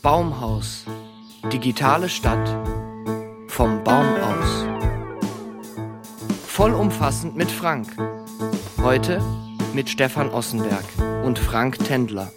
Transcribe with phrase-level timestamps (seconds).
[0.00, 0.84] Baumhaus.
[1.52, 2.48] Digitale Stadt.
[3.48, 4.64] Vom Baum aus.
[6.46, 7.88] Vollumfassend mit Frank.
[8.80, 9.20] Heute
[9.74, 10.84] mit Stefan Ossenberg
[11.24, 12.30] und Frank Tendler.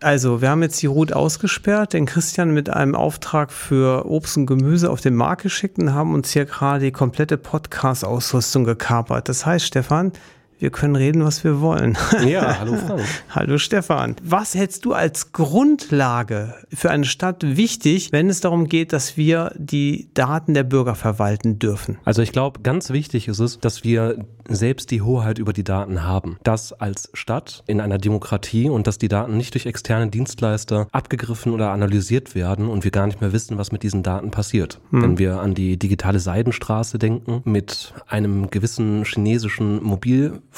[0.00, 4.46] Also, wir haben jetzt die Route ausgesperrt, den Christian mit einem Auftrag für Obst und
[4.46, 9.28] Gemüse auf den Markt geschickt und haben uns hier gerade die komplette Podcast-Ausrüstung gekapert.
[9.28, 10.12] Das heißt, Stefan,
[10.58, 11.96] wir können reden, was wir wollen.
[12.26, 13.02] Ja, hallo Frank.
[13.30, 14.16] hallo Stefan.
[14.22, 19.52] Was hältst du als Grundlage für eine Stadt wichtig, wenn es darum geht, dass wir
[19.56, 21.98] die Daten der Bürger verwalten dürfen?
[22.04, 26.02] Also ich glaube, ganz wichtig ist es, dass wir selbst die Hoheit über die Daten
[26.02, 26.38] haben.
[26.42, 31.52] Das als Stadt in einer Demokratie und dass die Daten nicht durch externe Dienstleister abgegriffen
[31.52, 34.80] oder analysiert werden und wir gar nicht mehr wissen, was mit diesen Daten passiert.
[34.90, 35.02] Hm.
[35.02, 39.82] Wenn wir an die digitale Seidenstraße denken, mit einem gewissen chinesischen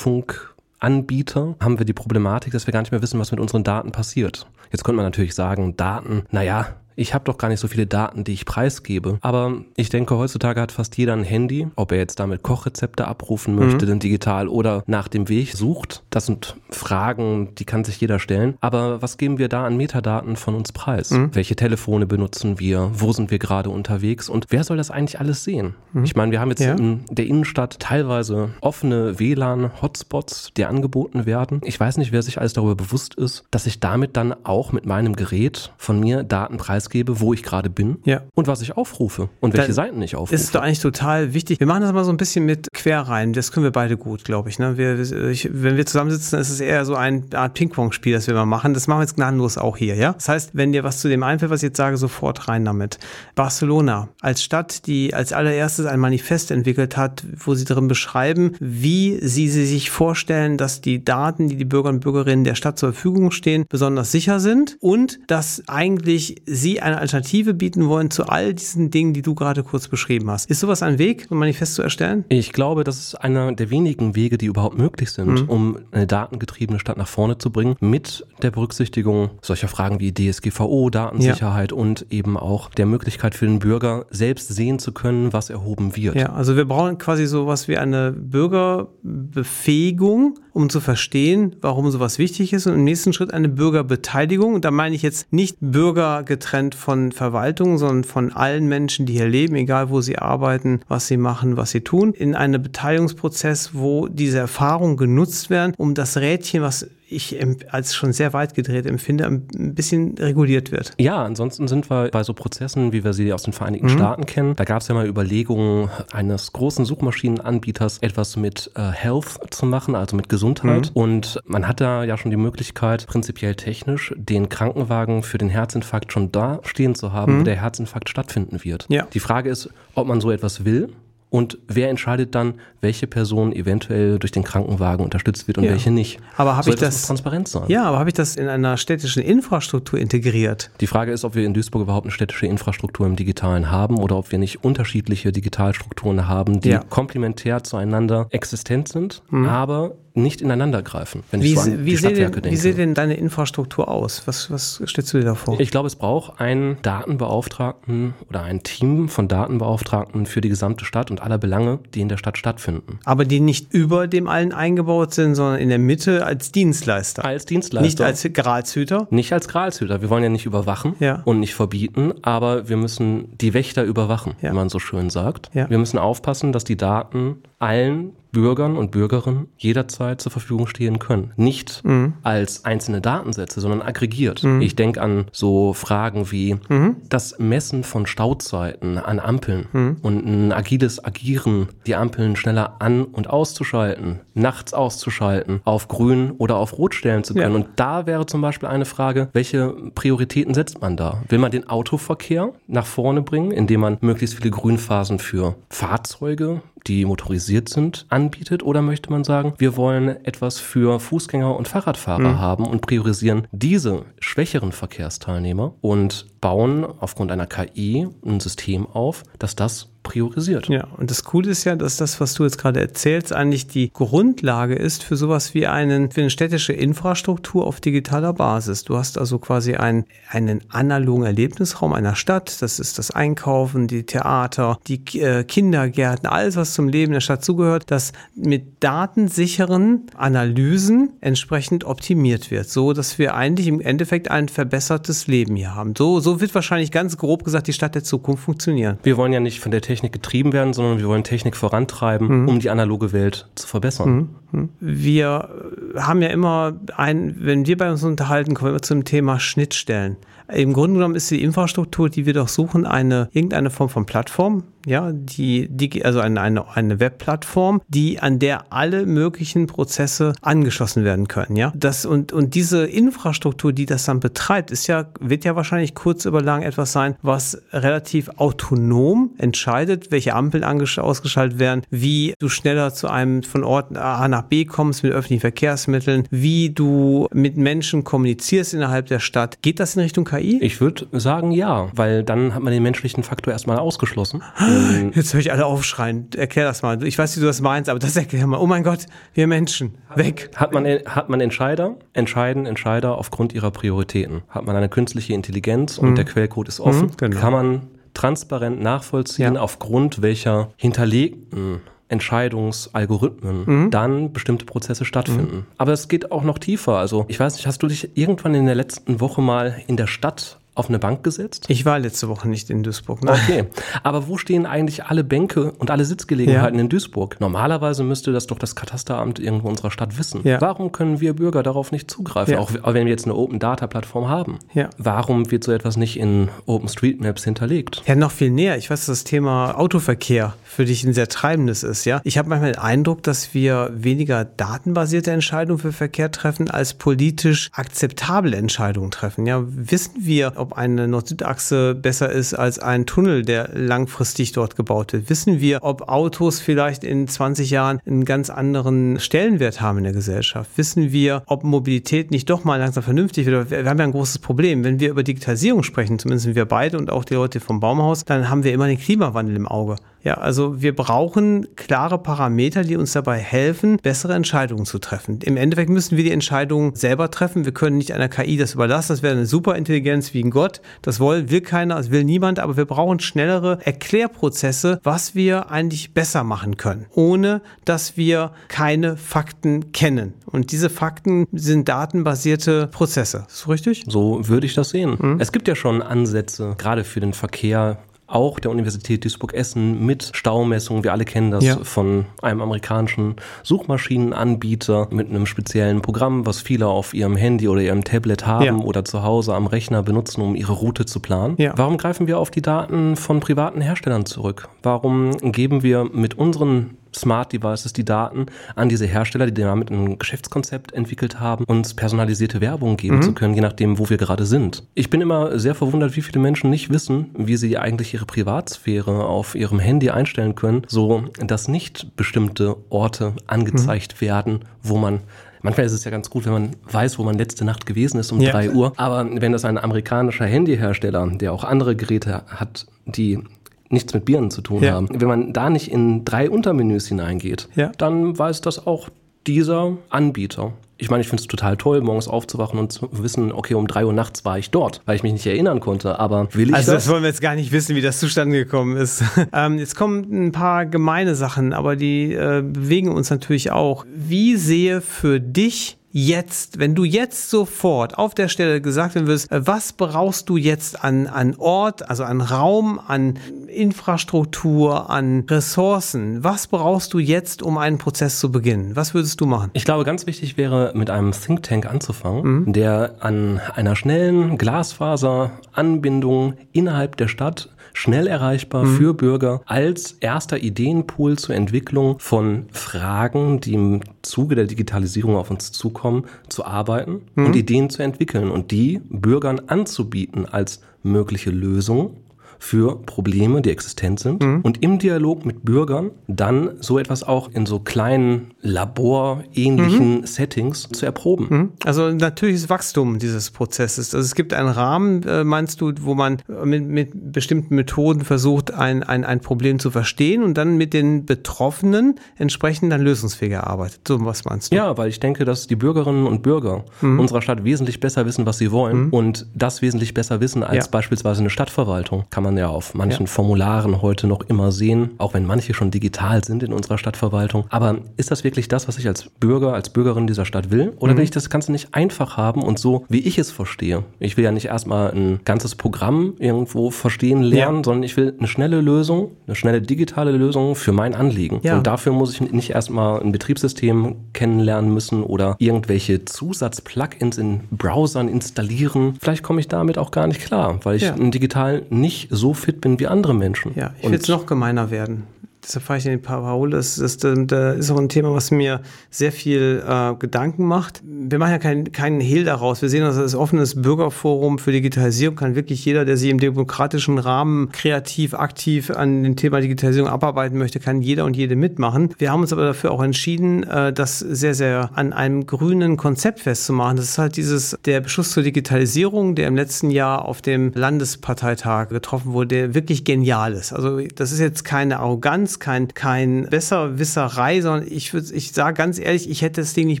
[0.04, 3.92] Mobilfunkanbieter haben wir die Problematik, dass wir gar nicht mehr wissen, was mit unseren Daten
[3.92, 4.46] passiert.
[4.70, 8.24] Jetzt könnte man natürlich sagen, Daten, naja, ich habe doch gar nicht so viele Daten,
[8.24, 9.18] die ich preisgebe.
[9.20, 13.54] Aber ich denke, heutzutage hat fast jeder ein Handy, ob er jetzt damit Kochrezepte abrufen
[13.54, 13.90] möchte, mhm.
[13.90, 16.02] denn digital oder nach dem Weg sucht.
[16.10, 18.56] Das sind Fragen, die kann sich jeder stellen.
[18.60, 21.10] Aber was geben wir da an Metadaten von uns preis?
[21.10, 21.34] Mhm.
[21.34, 22.90] Welche Telefone benutzen wir?
[22.94, 24.28] Wo sind wir gerade unterwegs?
[24.28, 25.74] Und wer soll das eigentlich alles sehen?
[25.92, 26.04] Mhm.
[26.04, 26.74] Ich meine, wir haben jetzt ja.
[26.74, 31.60] in der Innenstadt teilweise offene WLAN-Hotspots, die angeboten werden.
[31.64, 34.86] Ich weiß nicht, wer sich alles darüber bewusst ist, dass ich damit dann auch mit
[34.86, 38.22] meinem Gerät von mir Daten preis preisgebe, wo ich gerade bin ja.
[38.34, 40.32] und was ich aufrufe und welche Dann Seiten ich aufrufe.
[40.32, 41.60] Das ist doch eigentlich total wichtig.
[41.60, 43.32] Wir machen das mal so ein bisschen mit Querreihen.
[43.32, 44.76] Das können wir beide gut, glaube ich, ne?
[44.76, 44.98] wir,
[45.30, 45.48] ich.
[45.52, 48.74] Wenn wir zusammensitzen, ist es eher so eine Art Ping-Pong-Spiel, das wir mal machen.
[48.74, 49.96] Das machen wir jetzt gnadenlos auch hier.
[49.96, 50.12] Ja?
[50.12, 52.98] Das heißt, wenn dir was zu dem einfällt, was ich jetzt sage, sofort rein damit.
[53.34, 59.18] Barcelona als Stadt, die als allererstes ein Manifest entwickelt hat, wo sie darin beschreiben, wie
[59.20, 62.92] sie, sie sich vorstellen, dass die Daten, die die Bürger und Bürgerinnen der Stadt zur
[62.92, 68.54] Verfügung stehen, besonders sicher sind und dass eigentlich sie eine Alternative bieten wollen zu all
[68.54, 70.50] diesen Dingen, die du gerade kurz beschrieben hast.
[70.50, 72.24] Ist sowas ein Weg, um Manifest zu erstellen?
[72.28, 75.48] Ich glaube, das ist einer der wenigen Wege, die überhaupt möglich sind, mhm.
[75.48, 80.90] um eine datengetriebene Stadt nach vorne zu bringen, mit der Berücksichtigung solcher Fragen wie DSGVO,
[80.90, 81.78] Datensicherheit ja.
[81.78, 86.16] und eben auch der Möglichkeit für den Bürger selbst sehen zu können, was erhoben wird.
[86.16, 92.54] Ja, also wir brauchen quasi sowas wie eine Bürgerbefähigung, um zu verstehen, warum sowas wichtig
[92.54, 94.54] ist und im nächsten Schritt eine Bürgerbeteiligung.
[94.54, 99.12] Und da meine ich jetzt nicht Bürger getrennt von Verwaltung, sondern von allen Menschen, die
[99.12, 103.74] hier leben, egal wo sie arbeiten, was sie machen, was sie tun, in einem Beteiligungsprozess,
[103.74, 107.38] wo diese Erfahrungen genutzt werden, um das Rädchen, was ich
[107.70, 110.92] als schon sehr weit gedreht empfinde, ein bisschen reguliert wird.
[110.98, 113.92] Ja, ansonsten sind wir bei so Prozessen, wie wir sie aus den Vereinigten mhm.
[113.92, 114.56] Staaten kennen.
[114.56, 119.94] Da gab es ja mal Überlegungen eines großen Suchmaschinenanbieters, etwas mit äh, Health zu machen,
[119.94, 120.90] also mit Gesundheit.
[120.94, 121.00] Mhm.
[121.00, 126.12] Und man hat da ja schon die Möglichkeit, prinzipiell technisch den Krankenwagen für den Herzinfarkt
[126.12, 127.40] schon da stehen zu haben, mhm.
[127.40, 128.86] wo der Herzinfarkt stattfinden wird.
[128.88, 129.06] Ja.
[129.12, 130.92] Die Frage ist, ob man so etwas will
[131.28, 135.72] und wer entscheidet dann, welche Person eventuell durch den Krankenwagen unterstützt wird und ja.
[135.72, 136.20] welche nicht?
[136.36, 137.64] Aber habe ich das transparent sein?
[137.68, 140.70] Ja, aber habe ich das in einer städtischen Infrastruktur integriert?
[140.80, 144.16] Die Frage ist, ob wir in Duisburg überhaupt eine städtische Infrastruktur im Digitalen haben oder
[144.16, 146.78] ob wir nicht unterschiedliche Digitalstrukturen haben, die ja.
[146.78, 149.46] komplementär zueinander existent sind, mhm.
[149.46, 152.56] aber nicht ineinander greifen, wenn wie, ich so an wie Stadtwerke denn, denke.
[152.56, 154.22] Wie sieht denn deine Infrastruktur aus?
[154.26, 155.60] Was, was stellst du dir da vor?
[155.60, 161.10] Ich glaube, es braucht einen Datenbeauftragten oder ein Team von Datenbeauftragten für die gesamte Stadt
[161.10, 162.98] und aller Belange, die in der Stadt stattfinden.
[163.04, 167.24] Aber die nicht über dem allen eingebaut sind, sondern in der Mitte als Dienstleister.
[167.24, 167.84] Als Dienstleister.
[167.84, 169.06] Nicht als Gralshüter?
[169.10, 170.00] Nicht als Gralshüter.
[170.00, 171.22] Wir wollen ja nicht überwachen ja.
[171.24, 174.50] und nicht verbieten, aber wir müssen die Wächter überwachen, ja.
[174.50, 175.50] wie man so schön sagt.
[175.54, 175.68] Ja.
[175.68, 181.32] Wir müssen aufpassen, dass die Daten allen Bürgern und Bürgerinnen jederzeit zur Verfügung stehen können.
[181.36, 182.12] Nicht mhm.
[182.22, 184.42] als einzelne Datensätze, sondern aggregiert.
[184.42, 184.60] Mhm.
[184.60, 186.96] Ich denke an so Fragen wie mhm.
[187.08, 189.96] das Messen von Stauzeiten an Ampeln mhm.
[190.02, 196.56] und ein agiles Agieren, die Ampeln schneller an- und auszuschalten, nachts auszuschalten, auf grün oder
[196.56, 197.54] auf rot stellen zu können.
[197.54, 197.56] Ja.
[197.56, 201.22] Und da wäre zum Beispiel eine Frage, welche Prioritäten setzt man da?
[201.30, 207.04] Will man den Autoverkehr nach vorne bringen, indem man möglichst viele Grünphasen für Fahrzeuge die
[207.04, 208.62] motorisiert sind, anbietet?
[208.62, 212.38] Oder möchte man sagen, wir wollen etwas für Fußgänger und Fahrradfahrer mhm.
[212.38, 219.56] haben und priorisieren diese schwächeren Verkehrsteilnehmer und bauen aufgrund einer KI ein System auf, dass
[219.56, 220.68] das priorisiert.
[220.68, 223.90] Ja, und das Coole ist ja, dass das, was du jetzt gerade erzählst, eigentlich die
[223.92, 228.84] Grundlage ist für sowas wie einen, für eine städtische Infrastruktur auf digitaler Basis.
[228.84, 232.62] Du hast also quasi einen, einen analogen Erlebnisraum einer Stadt.
[232.62, 237.44] Das ist das Einkaufen, die Theater, die äh, Kindergärten, alles, was zum Leben der Stadt
[237.44, 244.48] zugehört, das mit datensicheren Analysen entsprechend optimiert wird, so dass wir eigentlich im Endeffekt ein
[244.48, 245.94] verbessertes Leben hier haben.
[245.98, 248.98] So, so wird wahrscheinlich ganz grob gesagt die Stadt der Zukunft funktionieren.
[249.02, 252.48] Wir wollen ja nicht von der Technik getrieben werden, sondern wir wollen Technik vorantreiben, mhm.
[252.48, 254.28] um die analoge Welt zu verbessern.
[254.52, 254.60] Mhm.
[254.60, 254.68] mhm.
[254.80, 255.48] Wir
[255.96, 260.16] haben ja immer ein, wenn wir bei uns unterhalten, kommen wir immer zum Thema Schnittstellen.
[260.52, 264.62] Im Grunde genommen ist die Infrastruktur, die wir doch suchen, eine irgendeine Form von Plattform,
[264.86, 271.04] ja, die, die also eine, eine, eine Webplattform, die an der alle möglichen Prozesse angeschlossen
[271.04, 271.72] werden können, ja.
[271.74, 276.24] Das und, und diese Infrastruktur, die das dann betreibt, ist ja, wird ja wahrscheinlich kurz
[276.24, 282.94] über lang etwas sein, was relativ autonom entscheidet, welche Ampeln ausgeschaltet werden, wie du schneller
[282.94, 288.04] zu einem von Ort A nach B kommst mit öffentlichen Verkehrsmitteln, wie du mit Menschen
[288.04, 289.62] kommunizierst innerhalb der Stadt.
[289.62, 290.58] Geht das in Richtung KI?
[290.62, 294.42] Ich würde sagen ja, weil dann hat man den menschlichen Faktor erstmal ausgeschlossen.
[294.76, 296.28] Ähm, Jetzt höre ich alle aufschreien.
[296.36, 297.02] Erklär das mal.
[297.04, 298.58] Ich weiß, wie du das meinst, aber das erklär mal.
[298.58, 299.96] Oh mein Gott, wir Menschen.
[300.14, 300.50] Weg.
[300.56, 304.42] Hat man, hat man Entscheider, entscheiden Entscheider aufgrund ihrer Prioritäten.
[304.48, 306.14] Hat man eine künstliche Intelligenz und mhm.
[306.16, 307.40] der Quellcode ist offen, mhm, genau.
[307.40, 307.80] kann man
[308.14, 309.60] transparent nachvollziehen, ja.
[309.60, 313.90] aufgrund welcher hinterlegten Entscheidungsalgorithmen mhm.
[313.90, 315.56] dann bestimmte Prozesse stattfinden.
[315.56, 315.66] Mhm.
[315.76, 316.96] Aber es geht auch noch tiefer.
[316.98, 320.06] Also ich weiß nicht, hast du dich irgendwann in der letzten Woche mal in der
[320.06, 321.66] Stadt auf eine Bank gesetzt?
[321.68, 323.24] Ich war letzte Woche nicht in Duisburg.
[323.24, 323.40] Nein.
[323.42, 323.64] Okay,
[324.02, 326.82] aber wo stehen eigentlich alle Bänke und alle Sitzgelegenheiten ja.
[326.82, 327.40] in Duisburg?
[327.40, 330.42] Normalerweise müsste das doch das Katasteramt irgendwo unserer Stadt wissen.
[330.44, 330.60] Ja.
[330.60, 332.54] Warum können wir Bürger darauf nicht zugreifen?
[332.54, 332.60] Ja.
[332.60, 334.58] Auch wenn wir jetzt eine Open Data Plattform haben.
[334.98, 338.02] Warum wird so etwas nicht in Open Street Maps hinterlegt?
[338.06, 338.76] Ja, noch viel näher.
[338.76, 342.04] Ich weiß, dass das Thema Autoverkehr für dich ein sehr treibendes ist.
[342.04, 346.94] Ja, ich habe manchmal den Eindruck, dass wir weniger datenbasierte Entscheidungen für Verkehr treffen als
[346.94, 349.46] politisch akzeptable Entscheidungen treffen.
[349.46, 354.74] Ja, wissen wir, ob ob eine Nord-Süd-Achse besser ist als ein Tunnel, der langfristig dort
[354.74, 355.30] gebaut wird?
[355.30, 360.12] Wissen wir, ob Autos vielleicht in 20 Jahren einen ganz anderen Stellenwert haben in der
[360.12, 360.70] Gesellschaft?
[360.74, 363.70] Wissen wir, ob Mobilität nicht doch mal langsam vernünftig wird?
[363.70, 364.82] Wir haben ja ein großes Problem.
[364.82, 368.50] Wenn wir über Digitalisierung sprechen, zumindest wir beide und auch die Leute vom Baumhaus, dann
[368.50, 369.96] haben wir immer den Klimawandel im Auge.
[370.26, 375.38] Ja, also wir brauchen klare Parameter, die uns dabei helfen, bessere Entscheidungen zu treffen.
[375.44, 377.64] Im Endeffekt müssen wir die Entscheidungen selber treffen.
[377.64, 379.12] Wir können nicht einer KI das überlassen.
[379.12, 380.80] Das wäre eine Superintelligenz wie ein Gott.
[381.02, 382.58] Das will, will keiner, das will niemand.
[382.58, 389.18] Aber wir brauchen schnellere Erklärprozesse, was wir eigentlich besser machen können, ohne dass wir keine
[389.18, 390.32] Fakten kennen.
[390.46, 393.44] Und diese Fakten sind datenbasierte Prozesse.
[393.48, 394.04] Ist das richtig?
[394.08, 395.18] So würde ich das sehen.
[395.20, 395.36] Mhm.
[395.40, 401.04] Es gibt ja schon Ansätze, gerade für den Verkehr, auch der Universität Duisburg-Essen mit Staumessungen.
[401.04, 401.76] Wir alle kennen das ja.
[401.82, 408.04] von einem amerikanischen Suchmaschinenanbieter mit einem speziellen Programm, was viele auf ihrem Handy oder ihrem
[408.04, 408.84] Tablet haben ja.
[408.84, 411.54] oder zu Hause am Rechner benutzen, um ihre Route zu planen.
[411.58, 411.72] Ja.
[411.76, 414.68] Warum greifen wir auf die Daten von privaten Herstellern zurück?
[414.82, 420.18] Warum geben wir mit unseren Smart Devices die Daten an diese Hersteller, die damit ein
[420.18, 423.22] Geschäftskonzept entwickelt haben, uns personalisierte Werbung geben mhm.
[423.22, 424.84] zu können, je nachdem, wo wir gerade sind.
[424.94, 429.26] Ich bin immer sehr verwundert, wie viele Menschen nicht wissen, wie sie eigentlich ihre Privatsphäre
[429.26, 434.24] auf ihrem Handy einstellen können, so dass nicht bestimmte Orte angezeigt mhm.
[434.24, 435.20] werden, wo man
[435.62, 438.30] Manchmal ist es ja ganz gut, wenn man weiß, wo man letzte Nacht gewesen ist
[438.30, 438.52] um ja.
[438.52, 438.92] drei Uhr.
[438.96, 443.40] Aber wenn das ein amerikanischer Handyhersteller, der auch andere Geräte hat, die
[443.88, 444.94] nichts mit Birnen zu tun ja.
[444.94, 445.08] haben.
[445.12, 447.92] Wenn man da nicht in drei Untermenüs hineingeht, ja.
[447.98, 449.08] dann weiß das auch
[449.46, 450.72] dieser Anbieter.
[450.98, 454.06] Ich meine, ich finde es total toll, morgens aufzuwachen und zu wissen, okay, um drei
[454.06, 456.18] Uhr nachts war ich dort, weil ich mich nicht erinnern konnte.
[456.18, 457.04] Aber will ich also das?
[457.04, 459.22] das wollen wir jetzt gar nicht wissen, wie das zustande gekommen ist.
[459.52, 464.06] ähm, jetzt kommen ein paar gemeine Sachen, aber die äh, bewegen uns natürlich auch.
[464.14, 469.52] Wie sehe für dich jetzt, wenn du jetzt sofort auf der Stelle gesagt werden wirst,
[469.52, 476.42] äh, was brauchst du jetzt an, an Ort, also an Raum, an Infrastruktur, an Ressourcen,
[476.42, 478.96] was brauchst du jetzt, um einen Prozess zu beginnen?
[478.96, 479.70] Was würdest du machen?
[479.74, 482.72] Ich glaube, ganz wichtig wäre, mit einem Think Tank anzufangen, mhm.
[482.72, 488.96] der an einer schnellen Glasfaseranbindung innerhalb der Stadt schnell erreichbar mhm.
[488.96, 495.50] für Bürger als erster Ideenpool zur Entwicklung von Fragen, die im Zuge der Digitalisierung auf
[495.50, 497.46] uns zukommen, zu arbeiten mhm.
[497.46, 502.16] und Ideen zu entwickeln und die Bürgern anzubieten als mögliche Lösung
[502.58, 504.60] für Probleme, die existent sind mhm.
[504.62, 510.26] und im Dialog mit Bürgern dann so etwas auch in so kleinen laborähnlichen mhm.
[510.26, 511.46] Settings zu erproben.
[511.48, 511.72] Mhm.
[511.84, 514.14] Also natürliches Wachstum dieses Prozesses.
[514.14, 518.72] Also es gibt einen Rahmen, äh, meinst du, wo man mit, mit bestimmten Methoden versucht,
[518.72, 524.00] ein, ein, ein Problem zu verstehen und dann mit den Betroffenen entsprechend dann lösungsfähiger arbeitet.
[524.06, 524.76] So was meinst du?
[524.76, 527.20] Ja, weil ich denke, dass die Bürgerinnen und Bürger mhm.
[527.20, 529.10] unserer Stadt wesentlich besser wissen, was sie wollen mhm.
[529.10, 530.90] und das wesentlich besser wissen als ja.
[530.90, 532.24] beispielsweise eine Stadtverwaltung.
[532.30, 533.32] Kann man ja auf manchen ja.
[533.32, 537.66] Formularen heute noch immer sehen, auch wenn manche schon digital sind in unserer Stadtverwaltung.
[537.70, 540.92] Aber ist das wirklich das, was ich als Bürger, als Bürgerin dieser Stadt will?
[540.98, 541.18] Oder mhm.
[541.18, 544.04] will ich das Ganze nicht einfach haben und so, wie ich es verstehe?
[544.18, 547.84] Ich will ja nicht erstmal ein ganzes Programm irgendwo verstehen lernen, ja.
[547.84, 551.60] sondern ich will eine schnelle Lösung, eine schnelle digitale Lösung für mein Anliegen.
[551.62, 551.76] Ja.
[551.76, 558.28] Und dafür muss ich nicht erstmal ein Betriebssystem kennenlernen müssen oder irgendwelche Zusatz-Plugins in Browsern
[558.28, 559.14] installieren.
[559.20, 561.12] Vielleicht komme ich damit auch gar nicht klar, weil ich ja.
[561.12, 563.72] digital nicht so fit bin wie andere Menschen.
[563.74, 565.24] Ja, ich will jetzt noch gemeiner werden
[565.66, 568.80] deshalb fahre ich die Parole, das, das, das ist auch ein Thema, was mir
[569.10, 571.02] sehr viel äh, Gedanken macht.
[571.04, 572.82] Wir machen ja keinen keinen Hehl daraus.
[572.82, 577.18] Wir sehen das als offenes Bürgerforum für Digitalisierung kann wirklich jeder, der sich im demokratischen
[577.18, 582.14] Rahmen kreativ, aktiv an dem Thema Digitalisierung abarbeiten möchte, kann jeder und jede mitmachen.
[582.18, 586.40] Wir haben uns aber dafür auch entschieden, äh, das sehr, sehr an einem grünen Konzept
[586.40, 586.96] festzumachen.
[586.96, 591.88] Das ist halt dieses, der Beschluss zur Digitalisierung, der im letzten Jahr auf dem Landesparteitag
[591.88, 593.72] getroffen wurde, der wirklich genial ist.
[593.72, 599.28] Also das ist jetzt keine Arroganz, kein, kein Besserwisserei, sondern ich ich sage ganz ehrlich,
[599.28, 600.00] ich hätte das Ding nicht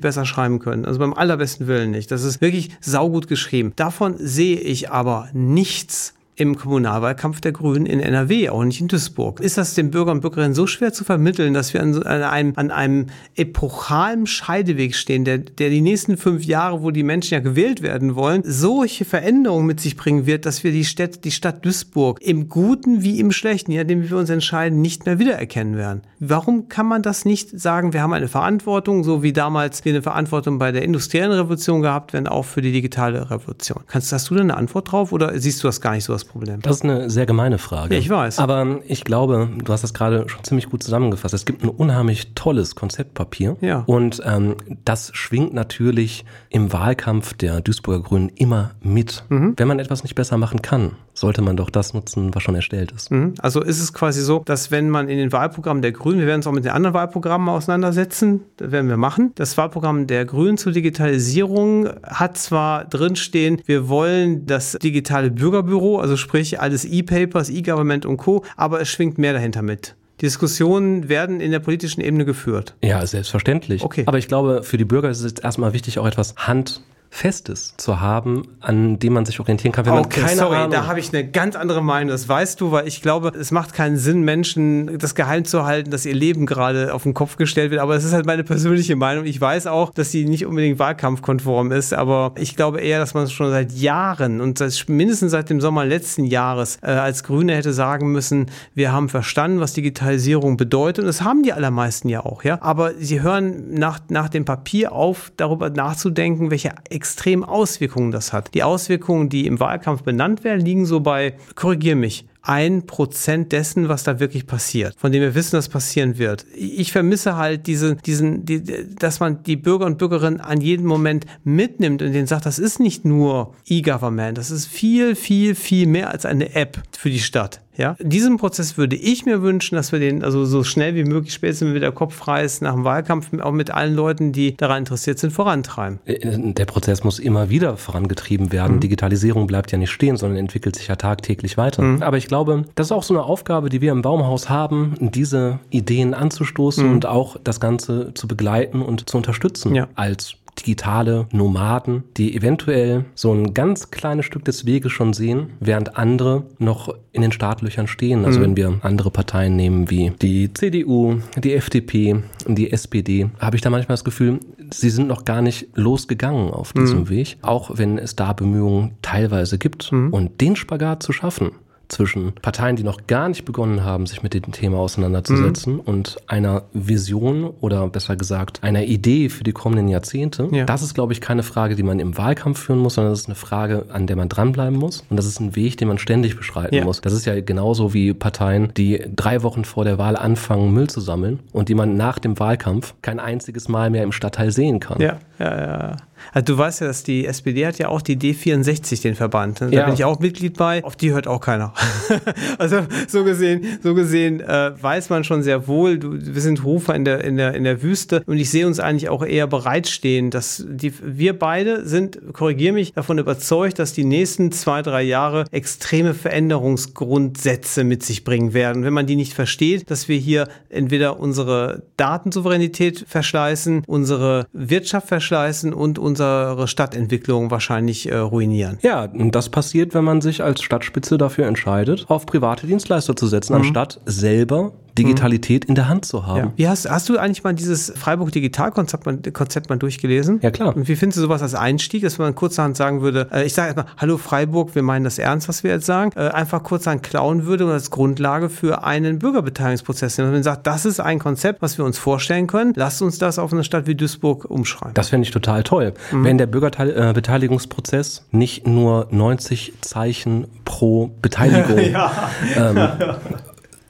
[0.00, 0.84] besser schreiben können.
[0.84, 2.10] Also beim allerbesten Willen nicht.
[2.10, 3.72] Das ist wirklich saugut geschrieben.
[3.76, 9.40] Davon sehe ich aber nichts im Kommunalwahlkampf der Grünen in NRW, auch nicht in Duisburg.
[9.40, 12.70] Ist das den Bürgern und Bürgerinnen so schwer zu vermitteln, dass wir an, einem, an
[12.70, 17.80] einem epochalen Scheideweg stehen, der, der die nächsten fünf Jahre, wo die Menschen ja gewählt
[17.80, 22.20] werden wollen, solche Veränderungen mit sich bringen wird, dass wir die Stadt, die Stadt Duisburg
[22.20, 26.02] im Guten wie im Schlechten, ja, dem wir uns entscheiden, nicht mehr wiedererkennen werden?
[26.20, 30.02] Warum kann man das nicht sagen, wir haben eine Verantwortung, so wie damals wir eine
[30.02, 33.84] Verantwortung bei der industriellen Revolution gehabt werden, auch für die digitale Revolution?
[33.86, 36.25] Kannst, hast du da eine Antwort drauf oder siehst du das gar nicht so als
[36.26, 36.60] Problem?
[36.60, 37.96] Das ist eine sehr gemeine Frage.
[37.96, 38.38] Ich weiß.
[38.38, 41.34] Aber ich glaube, du hast das gerade schon ziemlich gut zusammengefasst.
[41.34, 43.56] Es gibt ein unheimlich tolles Konzeptpapier.
[43.60, 43.84] Ja.
[43.86, 49.24] Und ähm, das schwingt natürlich im Wahlkampf der Duisburger Grünen immer mit.
[49.28, 49.54] Mhm.
[49.56, 52.92] Wenn man etwas nicht besser machen kann, sollte man doch das nutzen, was schon erstellt
[52.92, 53.10] ist.
[53.10, 53.34] Mhm.
[53.40, 56.38] Also ist es quasi so, dass wenn man in den Wahlprogrammen der Grünen, wir werden
[56.38, 59.32] uns auch mit den anderen Wahlprogrammen auseinandersetzen, das werden wir machen.
[59.34, 66.16] Das Wahlprogramm der Grünen zur Digitalisierung hat zwar drinstehen, wir wollen das digitale Bürgerbüro, also
[66.16, 69.94] sprich alles E-Papers, E-Government und Co., aber es schwingt mehr dahinter mit.
[70.20, 72.74] Diskussionen werden in der politischen Ebene geführt.
[72.82, 73.82] Ja, selbstverständlich.
[73.82, 74.04] Okay.
[74.06, 77.74] Aber ich glaube, für die Bürger ist es jetzt erstmal wichtig, auch etwas Hand Festes
[77.76, 80.70] zu haben, an dem man sich orientieren kann, wenn okay, man keine sorry, Ahnung.
[80.70, 82.10] da habe ich eine ganz andere Meinung.
[82.10, 85.90] Das weißt du, weil ich glaube, es macht keinen Sinn, Menschen das geheim zu halten,
[85.90, 87.80] dass ihr Leben gerade auf den Kopf gestellt wird.
[87.80, 89.24] Aber es ist halt meine persönliche Meinung.
[89.24, 93.28] Ich weiß auch, dass sie nicht unbedingt wahlkampfkonform ist, aber ich glaube eher, dass man
[93.28, 97.72] schon seit Jahren und seit, mindestens seit dem Sommer letzten Jahres äh, als Grüne hätte
[97.72, 101.00] sagen müssen, wir haben verstanden, was Digitalisierung bedeutet.
[101.00, 102.58] Und das haben die allermeisten ja auch, ja.
[102.60, 108.54] Aber sie hören nach, nach dem Papier auf, darüber nachzudenken, welche extrem Auswirkungen das hat.
[108.54, 113.88] Die Auswirkungen, die im Wahlkampf benannt werden, liegen so bei, korrigier mich, ein Prozent dessen,
[113.88, 116.46] was da wirklich passiert, von dem wir wissen, dass passieren wird.
[116.54, 118.62] Ich vermisse halt diese, diesen, die,
[118.94, 122.78] dass man die Bürger und Bürgerinnen an jedem Moment mitnimmt und denen sagt, das ist
[122.78, 127.60] nicht nur E-Government, das ist viel, viel, viel mehr als eine App für die Stadt.
[127.76, 131.34] Ja, diesen Prozess würde ich mir wünschen, dass wir den also so schnell wie möglich,
[131.34, 135.18] spätestens wieder Kopf frei ist, nach dem Wahlkampf auch mit allen Leuten, die daran interessiert
[135.18, 135.98] sind, vorantreiben.
[136.06, 138.76] Äh, der Prozess muss immer wieder vorangetrieben werden.
[138.76, 138.80] Mhm.
[138.80, 141.82] Digitalisierung bleibt ja nicht stehen, sondern entwickelt sich ja tagtäglich weiter.
[141.82, 142.02] Mhm.
[142.02, 145.58] Aber ich glaube, das ist auch so eine Aufgabe, die wir im Baumhaus haben, diese
[145.70, 146.92] Ideen anzustoßen mhm.
[146.92, 149.88] und auch das Ganze zu begleiten und zu unterstützen ja.
[149.94, 155.96] als digitale Nomaden, die eventuell so ein ganz kleines Stück des Weges schon sehen, während
[155.96, 158.24] andere noch in den Startlöchern stehen.
[158.24, 158.44] Also mhm.
[158.44, 163.70] wenn wir andere Parteien nehmen wie die CDU, die FDP, die SPD, habe ich da
[163.70, 167.08] manchmal das Gefühl, sie sind noch gar nicht losgegangen auf diesem mhm.
[167.08, 169.92] Weg, auch wenn es da Bemühungen teilweise gibt.
[169.92, 170.12] Mhm.
[170.12, 171.52] Und den Spagat zu schaffen,
[171.88, 175.80] zwischen Parteien, die noch gar nicht begonnen haben, sich mit dem Thema auseinanderzusetzen mhm.
[175.80, 180.48] und einer Vision oder besser gesagt einer Idee für die kommenden Jahrzehnte.
[180.52, 180.64] Ja.
[180.64, 183.26] Das ist, glaube ich, keine Frage, die man im Wahlkampf führen muss, sondern das ist
[183.26, 185.04] eine Frage, an der man dranbleiben muss.
[185.10, 186.84] Und das ist ein Weg, den man ständig beschreiten ja.
[186.84, 187.00] muss.
[187.00, 191.00] Das ist ja genauso wie Parteien, die drei Wochen vor der Wahl anfangen, Müll zu
[191.00, 195.00] sammeln und die man nach dem Wahlkampf kein einziges Mal mehr im Stadtteil sehen kann.
[195.00, 195.96] Ja, ja, ja.
[196.32, 199.60] Also du weißt ja, dass die SPD hat ja auch die D64, den Verband.
[199.60, 199.84] Da ja.
[199.84, 200.82] bin ich auch Mitglied bei.
[200.82, 201.72] Auf die hört auch keiner.
[202.58, 206.94] also so gesehen, so gesehen äh, weiß man schon sehr wohl, du, wir sind Rufer
[206.94, 210.30] in der, in, der, in der Wüste und ich sehe uns eigentlich auch eher bereitstehen,
[210.30, 215.44] dass die, wir beide sind, korrigiere mich, davon überzeugt, dass die nächsten zwei, drei Jahre
[215.50, 218.84] extreme Veränderungsgrundsätze mit sich bringen werden.
[218.84, 225.72] Wenn man die nicht versteht, dass wir hier entweder unsere Datensouveränität verschleißen, unsere Wirtschaft verschleißen
[225.72, 228.78] und unsere Stadtentwicklung wahrscheinlich äh, ruinieren.
[228.82, 231.65] Ja, und das passiert, wenn man sich als Stadtspitze dafür entscheidet,
[232.08, 233.60] auf private Dienstleister zu setzen, mhm.
[233.60, 235.70] anstatt selber Digitalität mhm.
[235.70, 236.38] in der Hand zu haben.
[236.38, 236.52] Ja.
[236.56, 240.40] Wie hast, hast du eigentlich mal dieses Freiburg Digitalkonzept mal, Konzept mal durchgelesen?
[240.42, 240.76] Ja, klar.
[240.76, 243.68] Und wie findest du sowas als Einstieg, dass man kurzerhand sagen würde, äh, ich sage
[243.68, 247.46] erstmal, hallo Freiburg, wir meinen das ernst, was wir jetzt sagen, äh, einfach kurzerhand klauen
[247.46, 250.28] würde und als Grundlage für einen Bürgerbeteiligungsprozess nehmen.
[250.28, 253.38] Und man sagt, das ist ein Konzept, was wir uns vorstellen können, lasst uns das
[253.38, 254.94] auf eine Stadt wie Duisburg umschreiben.
[254.94, 255.94] Das fände ich total toll.
[256.12, 256.24] Mhm.
[256.24, 261.78] Wenn der Bürgerbeteiligungsprozess nicht nur 90 Zeichen pro Beteiligung
[262.56, 262.88] ähm,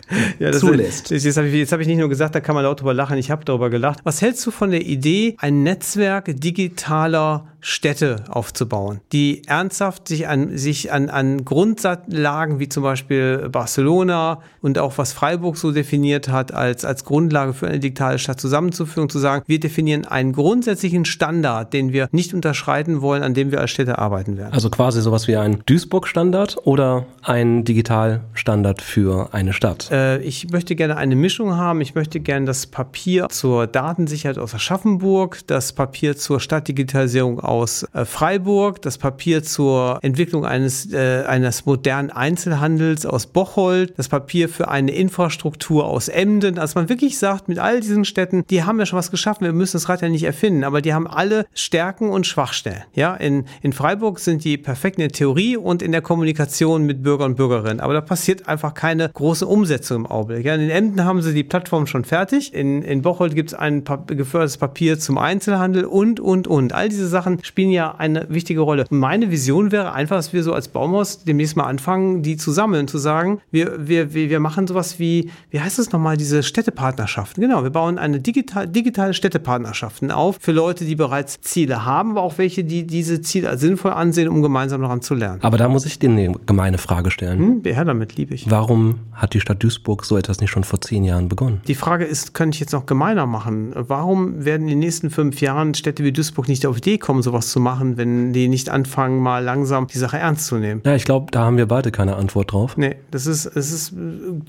[0.39, 1.11] ja, das zulässt.
[1.11, 3.19] Ist, jetzt habe ich, hab ich nicht nur gesagt, da kann man laut drüber lachen,
[3.19, 4.01] ich habe darüber gelacht.
[4.05, 10.57] Was hältst du von der Idee, ein Netzwerk digitaler Städte aufzubauen, die ernsthaft sich an,
[10.57, 16.55] sich an, an Grundlagen wie zum Beispiel Barcelona und auch was Freiburg so definiert hat,
[16.55, 21.73] als, als Grundlage für eine digitale Stadt zusammenzuführen, zu sagen, wir definieren einen grundsätzlichen Standard,
[21.73, 24.53] den wir nicht unterschreiten wollen, an dem wir als Städte arbeiten werden.
[24.53, 29.91] Also quasi sowas wie ein Duisburg-Standard oder ein Digitalstandard für eine Stadt?
[29.97, 31.81] Äh, ich möchte gerne eine Mischung haben.
[31.81, 38.05] Ich möchte gerne das Papier zur Datensicherheit aus Aschaffenburg, das Papier zur Stadtdigitalisierung aus äh,
[38.05, 44.69] Freiburg, das Papier zur Entwicklung eines, äh, eines modernen Einzelhandels aus Bocholt, das Papier für
[44.69, 46.59] eine Infrastruktur aus Emden.
[46.59, 49.53] Also man wirklich sagt, mit all diesen Städten, die haben ja schon was geschaffen, wir
[49.53, 52.83] müssen das Rad ja nicht erfinden, aber die haben alle Stärken und Schwachstellen.
[52.95, 57.03] Ja, in, in Freiburg sind die perfekt in der Theorie und in der Kommunikation mit
[57.03, 60.45] Bürgern und Bürgerinnen, aber da passiert einfach keine große Umsetzung im Augenblick.
[60.45, 63.85] Ja, in Emden haben sie die Plattform schon fertig, in, in Bocholt gibt es ein
[64.07, 66.73] gefördertes Papier zum Einzelhandel und, und, und.
[66.73, 68.85] All diese Sachen spielen ja eine wichtige Rolle.
[68.91, 72.89] Meine Vision wäre einfach, dass wir so als Baumhaus demnächst mal anfangen, die zu sammeln,
[72.89, 77.43] zu sagen, wir, wir, wir machen sowas wie, wie heißt es nochmal, diese Städtepartnerschaften.
[77.43, 82.23] Genau, wir bauen eine digital, digitale Städtepartnerschaften auf für Leute, die bereits Ziele haben, aber
[82.23, 85.41] auch welche, die diese Ziele als sinnvoll ansehen, um gemeinsam daran zu lernen.
[85.43, 87.39] Aber da muss ich dir eine gemeine Frage stellen.
[87.39, 88.51] Hm, ja, damit liebe ich.
[88.51, 91.61] Warum hat die Stadt Duisburg so etwas nicht schon vor zehn Jahren begonnen?
[91.67, 93.73] Die Frage ist, könnte ich jetzt noch gemeiner machen?
[93.75, 97.23] Warum werden in den nächsten fünf Jahren Städte wie Duisburg nicht auf die Idee kommen,
[97.23, 100.83] sowas zu machen, wenn die nicht anfangen, mal langsam die Sache ernst zu nehmen?
[100.85, 102.77] Ja, ich glaube, da haben wir beide keine Antwort drauf.
[102.77, 103.93] Nee, das ist, es ist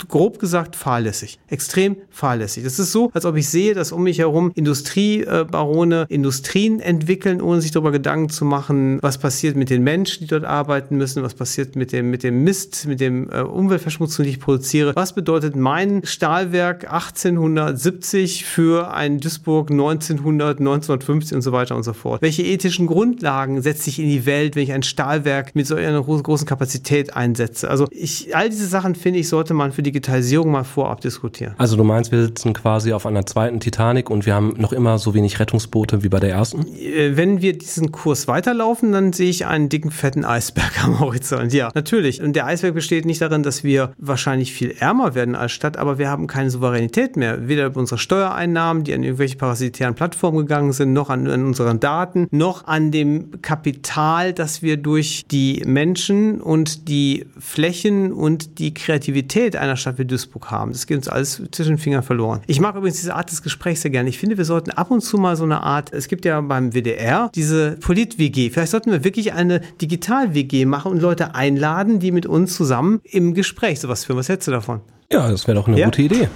[0.08, 1.40] grob gesagt fahrlässig.
[1.48, 2.64] Extrem fahrlässig.
[2.64, 7.60] Das ist so, als ob ich sehe, dass um mich herum Industriebarone Industrien entwickeln, ohne
[7.60, 11.34] sich darüber Gedanken zu machen, was passiert mit den Menschen, die dort arbeiten müssen, was
[11.34, 14.94] passiert mit dem, mit dem Mist, mit dem äh, Umweltverschmutzung, die ich produziere.
[14.94, 21.92] Was bedeutet mein Stahlwerk 1870 für ein Duisburg 1900, 1950 und so weiter und so
[21.92, 22.22] fort?
[22.22, 26.00] Welche ethischen Grundlagen setze ich in die Welt, wenn ich ein Stahlwerk mit so einer
[26.04, 27.68] großen Kapazität einsetze?
[27.68, 31.56] Also ich, all diese Sachen, finde ich, sollte man für Digitalisierung mal vorab diskutieren.
[31.58, 34.98] Also du meinst, wir sitzen quasi auf einer zweiten Titanic und wir haben noch immer
[34.98, 36.64] so wenig Rettungsboote wie bei der ersten?
[36.76, 41.52] Äh, wenn wir diesen Kurs weiterlaufen, dann sehe ich einen dicken, fetten Eisberg am Horizont.
[41.52, 42.22] Ja, natürlich.
[42.22, 45.98] Und der Eisberg besteht nicht darin, dass wir wahrscheinlich viel ärmer werden als Stadt, aber
[45.98, 47.48] wir haben keine Souveränität mehr.
[47.48, 51.80] Weder über unsere Steuereinnahmen, die an irgendwelche parasitären Plattformen gegangen sind, noch an, an unseren
[51.80, 58.74] Daten, noch an dem Kapital, das wir durch die Menschen und die Flächen und die
[58.74, 60.72] Kreativität einer Stadt wie Duisburg haben.
[60.72, 62.40] Das geht uns alles zwischen den Fingern verloren.
[62.46, 64.08] Ich mag übrigens diese Art des Gesprächs sehr gerne.
[64.08, 66.72] Ich finde, wir sollten ab und zu mal so eine Art, es gibt ja beim
[66.72, 68.50] WDR diese Polit-WG.
[68.50, 73.34] Vielleicht sollten wir wirklich eine Digital-WG machen und Leute einladen, die mit uns zusammen im
[73.34, 74.18] Gespräch sowas führen.
[74.18, 74.80] Was hältst du davon?
[75.10, 75.86] Ja, das wäre doch eine ja?
[75.86, 76.28] gute Idee.